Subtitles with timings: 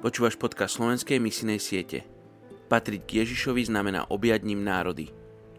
[0.00, 2.08] Počúvaš podcast slovenskej misinej siete.
[2.72, 5.12] Patriť k Ježišovi znamená objať ním národy.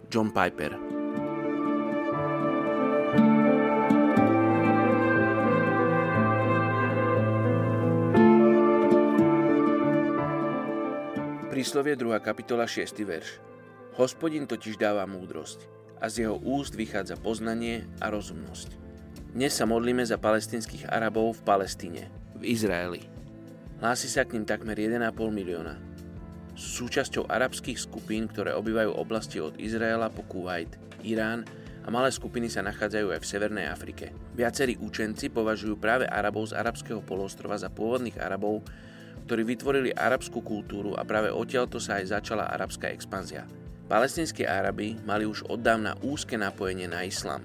[0.10, 0.82] John Piper
[11.54, 12.10] Príslovie 2.
[12.26, 12.98] kapitola 6.
[13.05, 13.38] verš.
[14.02, 15.70] Hospodin totiž dáva múdrosť
[16.02, 18.73] a z jeho úst vychádza poznanie a rozumnosť.
[19.37, 22.10] Dnes sa modlíme za palestinských Arabov v Palestíne,
[22.42, 23.11] v Izraeli.
[23.82, 25.74] Hlási sa k ním takmer 1,5 milióna.
[26.54, 30.70] Sú súčasťou arabských skupín, ktoré obývajú oblasti od Izraela po Kuwait,
[31.02, 31.50] Irán
[31.82, 34.14] a malé skupiny sa nachádzajú aj v Severnej Afrike.
[34.38, 38.62] Viacerí učenci považujú práve Arabov z arabského poloostrova za pôvodných Arabov,
[39.26, 43.50] ktorí vytvorili arabskú kultúru a práve odtiaľto sa aj začala arabská expanzia.
[43.90, 47.42] Palestinskí Arabi mali už od dávna úzke napojenie na islám.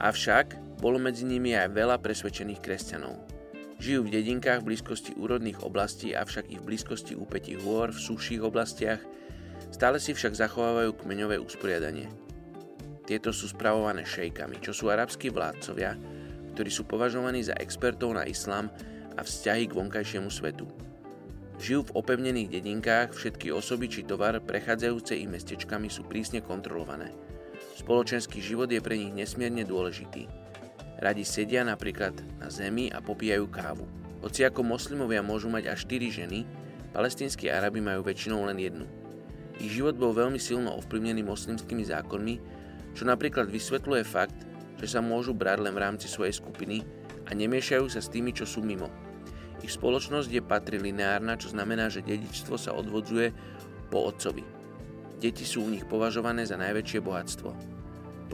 [0.00, 3.23] Avšak bolo medzi nimi aj veľa presvedčených kresťanov.
[3.84, 8.40] Žijú v dedinkách v blízkosti úrodných oblastí, avšak i v blízkosti úpetí hôr, v suších
[8.40, 9.04] oblastiach,
[9.68, 12.08] stále si však zachovávajú kmeňové usporiadanie.
[13.04, 16.00] Tieto sú spravované šejkami, čo sú arabskí vládcovia,
[16.56, 18.72] ktorí sú považovaní za expertov na islám
[19.12, 20.64] a vzťahy k vonkajšiemu svetu.
[21.60, 27.12] Žijú v opevnených dedinkách, všetky osoby či tovar prechádzajúce ich mestečkami sú prísne kontrolované.
[27.76, 30.43] Spoločenský život je pre nich nesmierne dôležitý.
[30.98, 33.86] Radi sedia napríklad na zemi a popíjajú kávu.
[34.22, 36.46] Hoci ako moslimovia môžu mať až 4 ženy,
[36.94, 38.86] palestinskí Arabi majú väčšinou len jednu.
[39.58, 42.34] Ich život bol veľmi silno ovplyvnený moslimskými zákonmi,
[42.94, 44.38] čo napríklad vysvetľuje fakt,
[44.78, 46.86] že sa môžu brať len v rámci svojej skupiny
[47.26, 48.90] a nemiešajú sa s tými, čo sú mimo.
[49.62, 53.32] Ich spoločnosť je patrilineárna, čo znamená, že dedičstvo sa odvodzuje
[53.90, 54.44] po otcovi.
[55.18, 57.73] Deti sú u nich považované za najväčšie bohatstvo.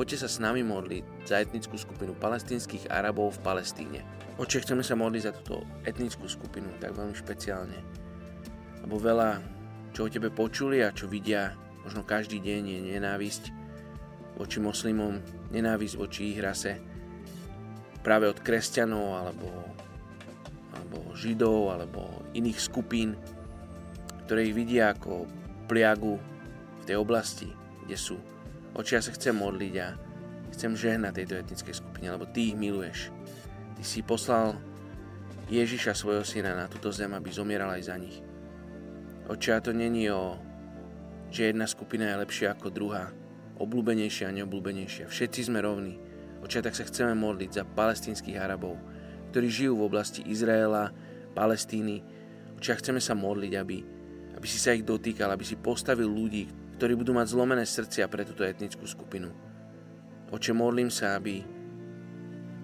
[0.00, 4.00] Poďte sa s nami modliť za etnickú skupinu palestinských Arabov v Palestíne.
[4.40, 7.76] Oče, chceme sa modliť za túto etnickú skupinu, tak veľmi špeciálne.
[8.80, 9.44] Lebo veľa,
[9.92, 11.52] čo o tebe počuli a čo vidia,
[11.84, 13.44] možno každý deň je nenávisť
[14.40, 15.20] voči moslimom,
[15.52, 16.80] nenávisť voči ich rase,
[18.00, 19.52] práve od kresťanov alebo,
[20.80, 23.20] alebo židov alebo iných skupín,
[24.24, 25.28] ktoré ich vidia ako
[25.68, 26.16] pliagu
[26.80, 27.52] v tej oblasti,
[27.84, 28.16] kde sú.
[28.74, 29.98] Oči, ja sa chcem modliť a
[30.54, 33.10] chcem žehnať tejto etnickej skupine, lebo Ty ich miluješ.
[33.74, 34.54] Ty si poslal
[35.50, 38.22] Ježiša svojho syna na túto zem, aby zomieral aj za nich.
[39.26, 40.38] Oče, to není o,
[41.30, 43.10] že jedna skupina je lepšia ako druhá,
[43.58, 45.10] obľúbenejšia a neobľúbenejšia.
[45.10, 45.98] Všetci sme rovní.
[46.42, 48.78] Oče, tak sa chceme modliť za palestinských Arabov,
[49.34, 50.94] ktorí žijú v oblasti Izraela,
[51.34, 52.02] Palestíny.
[52.58, 53.76] Oče, chceme sa modliť, aby,
[54.34, 56.46] aby si sa ich dotýkal, aby si postavil ľudí,
[56.80, 59.28] ktorí budú mať zlomené srdcia pre túto etnickú skupinu.
[60.32, 61.44] Oče, modlím sa, aby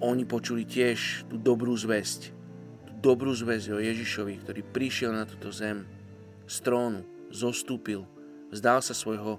[0.01, 2.33] oni počuli tiež tú dobrú zväzť,
[2.89, 5.85] tú dobrú zväzť o Ježišovi, ktorý prišiel na túto zem
[6.49, 8.09] z trónu, zostúpil,
[8.49, 9.37] vzdal sa svojho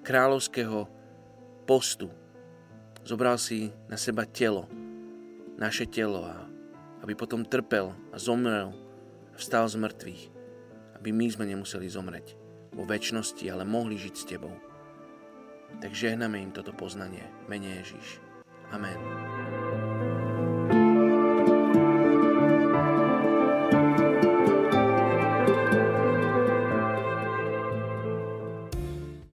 [0.00, 0.88] kráľovského
[1.68, 2.08] postu,
[3.04, 4.64] zobral si na seba telo,
[5.60, 6.48] naše telo a
[7.04, 8.72] aby potom trpel a zomrel
[9.28, 10.22] a vstal z mŕtvych,
[10.96, 12.39] aby my sme nemuseli zomrieť
[12.74, 14.54] vo väčšnosti, ale mohli žiť s Tebou.
[15.78, 17.24] Tak žehname im toto poznanie.
[17.46, 18.18] Mene Ježiš.
[18.70, 19.39] Amen.